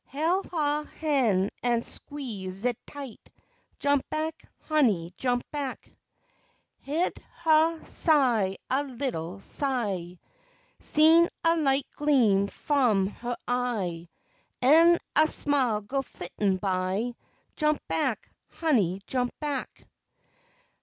Hel' 0.07 0.41
huh 0.41 0.81
han' 0.99 1.51
an' 1.61 1.81
sque'z 1.83 2.65
it 2.65 2.75
tight, 2.87 3.29
Jump 3.77 4.03
back, 4.09 4.33
honey, 4.61 5.11
jump 5.15 5.43
back. 5.51 5.91
Hyeahd 6.87 7.19
huh 7.35 7.85
sigh 7.85 8.57
a 8.71 8.81
little 8.83 9.39
sigh, 9.39 10.17
Seen 10.79 11.29
a 11.43 11.55
light 11.55 11.85
gleam 11.93 12.47
f'om 12.47 13.09
huh 13.09 13.35
eye, 13.47 14.09
An' 14.59 14.97
a 15.15 15.27
smile 15.27 15.81
go 15.81 16.01
flittin' 16.01 16.57
by 16.57 17.13
Jump 17.55 17.79
back, 17.87 18.27
honey, 18.49 19.01
jump 19.05 19.31
back. 19.39 19.85